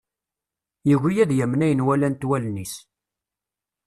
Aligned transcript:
Yugi 0.89 1.19
ad 1.23 1.31
yamen 1.37 1.63
ayen 1.65 1.85
walant 1.85 2.27
wallen-is. 2.29 2.73